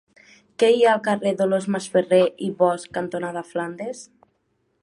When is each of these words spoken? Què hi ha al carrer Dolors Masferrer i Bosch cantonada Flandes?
Què 0.61 0.69
hi 0.75 0.79
ha 0.87 0.93
al 0.93 1.03
carrer 1.07 1.33
Dolors 1.41 1.69
Masferrer 1.75 2.23
i 2.49 2.51
Bosch 2.63 2.91
cantonada 2.99 3.45
Flandes? 3.55 4.07